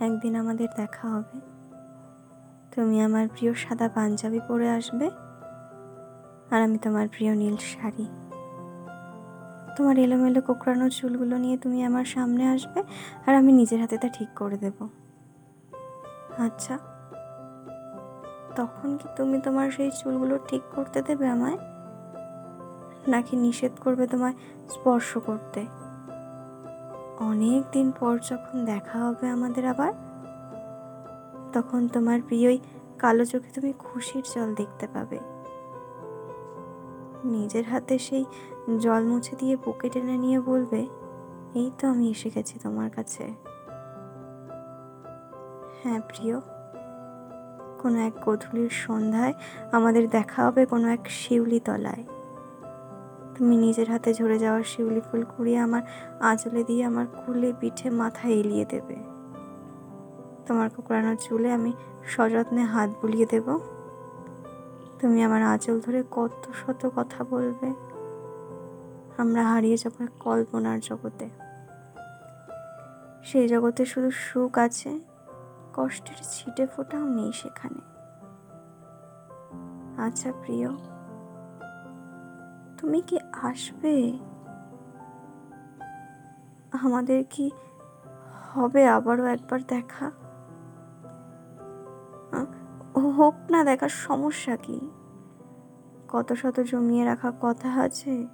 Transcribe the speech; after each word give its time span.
একদিন 0.00 0.36
আমাদের 0.36 0.68
দেখা 0.76 1.08
হবে। 1.08 1.40
তুমি 2.74 3.00
আমার 3.00 3.28
প্রিয় 3.28 3.54
সাদা 3.54 3.88
পাঞ্জাবি 3.88 4.40
পরে 4.48 4.70
আসবে 4.70 5.10
আর 6.50 6.62
আমি 6.62 6.78
তোমার 6.78 7.08
প্রিয় 7.08 7.34
নীল 7.34 7.56
শাড়ি। 7.56 8.06
তোমার 9.76 9.98
এলোমেলো 9.98 10.40
কোকড়ানো 10.40 10.90
চুলগুলো 10.90 11.38
নিয়ে 11.38 11.56
তুমি 11.56 11.84
আমার 11.84 12.04
সামনে 12.04 12.48
আসবে 12.48 12.82
আর 13.26 13.34
আমি 13.34 13.52
নিজের 13.52 13.80
হাতে 13.80 13.98
তা 13.98 14.08
ঠিক 14.08 14.28
করে 14.36 14.56
দেব। 14.56 14.88
আচ্ছা 16.38 16.78
তখন 18.56 18.96
কি 18.96 19.08
তুমি 19.16 19.40
তোমার 19.40 19.70
সেই 19.70 19.90
চুলগুলো 19.90 20.38
ঠিক 20.48 20.62
করতে 20.74 21.02
দেবে 21.02 21.28
আমায়? 21.28 21.58
নাকি 23.08 23.36
নিষেধ 23.36 23.72
করবে 23.80 24.06
তোমায় 24.06 24.34
স্পর্শ 24.68 25.18
করতে? 25.18 25.66
অনেক 27.20 27.62
দিন 27.72 27.92
পর 28.00 28.18
যখন 28.18 28.64
দেখা 28.64 28.98
হবে 28.98 29.28
আমাদের 29.28 29.66
আবার, 29.66 29.92
তখন 31.52 31.88
তোমার 31.88 32.22
প্রিয়ই 32.22 32.58
কালো 32.98 33.24
চোখে 33.24 33.50
তুমি 33.52 33.72
খুশির 33.78 34.24
জল 34.34 34.54
দেখতে 34.54 34.86
পাবে। 34.86 35.18
নিজের 37.24 37.64
হাতে 37.64 37.98
সেই 37.98 38.24
জল 38.78 39.04
মুছে 39.04 39.36
দিয়ে 39.36 39.56
বুকে 39.56 39.88
টেনে 39.88 40.16
নিয়ে 40.18 40.40
বলবে, 40.40 40.86
এই 41.54 41.70
তো 41.78 41.88
আমি 41.88 42.10
এসে 42.10 42.30
গেছি 42.30 42.58
তোমার 42.58 42.90
কাছে। 42.90 43.24
হ্যাঁ 45.82 46.00
প্রিয়, 46.00 46.40
কোনো 47.82 47.98
এক 47.98 48.14
গধূলির 48.24 48.70
সন্ধ্যায় 48.70 49.34
আমাদের 49.72 50.08
দেখা 50.08 50.44
হবে 50.44 50.66
কোনো 50.66 50.88
এক 50.88 51.10
শিউলি 51.10 51.60
তলায়। 51.60 52.04
তুমি 53.38 53.56
নিজের 53.56 53.90
হাতে 53.90 54.14
ঝরে 54.14 54.38
যাওয়া 54.38 54.62
শিউলি 54.62 55.00
ফুল 55.00 55.22
কুড়িয়ে 55.22 55.58
আমার 55.58 55.82
আঁচলে 56.20 56.64
দিয়ে 56.64 56.84
আমার 56.84 57.06
কুলে 57.06 57.52
পিঠে 57.60 57.90
মাথায় 57.90 58.32
এলিয়ে 58.32 58.64
দেবে। 58.64 58.96
তোমার 60.46 60.70
কোকড়ানো 60.70 61.16
চুলে 61.16 61.52
আমি 61.52 61.72
সযত্নে 62.04 62.62
হাত 62.62 62.90
বুলিয়ে 63.02 63.26
দেব। 63.26 63.58
তুমি 65.00 65.22
আমার 65.22 65.42
আঁচল 65.42 65.80
ধরে 65.80 66.04
কত 66.10 66.50
শত 66.54 66.90
কথা 66.96 67.24
বলবে। 67.24 67.74
আমরা 69.18 69.42
হারিয়ে 69.42 69.76
যাব 69.76 70.06
কল্পনার 70.20 70.80
জগতে। 70.80 71.28
সেই 73.24 73.48
জগতে 73.48 73.84
শুধু 73.84 74.10
সুখ 74.10 74.58
আছে, 74.58 75.00
কষ্টের 75.72 76.20
ছিটে 76.22 76.66
ফোটাও 76.66 77.08
নেই 77.08 77.32
সেখানে। 77.32 77.80
আচ্ছা 80.02 80.32
প্রিয়। 80.32 80.93
তুমি 82.84 83.02
কি 83.06 83.18
আসবে? 83.32 84.18
আমাদের 86.72 87.24
কি 87.30 87.50
হবে 88.52 88.88
আবারও 88.88 89.24
একবার 89.24 89.60
দেখা? 89.68 90.10
হোক 93.00 93.34
না 93.50 93.64
দেখার 93.64 93.88
সমস্যা 93.88 94.56
কি? 94.56 94.90
কত 96.08 96.32
শত 96.32 96.60
জমিয়ে 96.60 97.04
রাখা 97.04 97.32
কথা 97.40 97.72
আছে। 97.72 98.26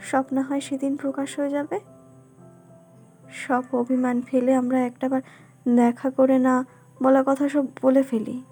সব 0.00 0.24
না 0.32 0.42
হয় 0.42 0.60
সেদিন 0.60 0.96
প্রকাশ 0.96 1.38
হয়ে 1.38 1.50
যাবে। 1.50 1.80
সব 3.30 3.62
অভিমান 3.72 4.22
ফেলে 4.22 4.54
আমরা 4.54 4.86
একটাবার 4.86 5.22
দেখা 5.76 6.10
করে 6.10 6.38
না 6.38 6.66
বলা 7.02 7.22
কথা 7.26 7.48
সব 7.48 7.64
বলে 7.82 8.02
ফেলি। 8.02 8.42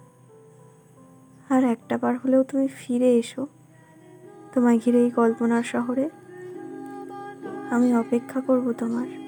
আর 1.49 1.65
একটাবার 1.65 2.17
হলেও 2.17 2.45
তুমি 2.45 2.69
ফিরে 2.69 3.15
এসো। 3.15 3.47
তোমায় 4.55 4.79
ঘিরে 4.79 4.99
এই 5.05 5.11
কল্পনার 5.11 5.65
শহরে 5.65 6.05
আমি 7.71 7.89
অপেক্ষা 7.95 8.39
করব 8.41 8.67
তোমার। 8.73 9.28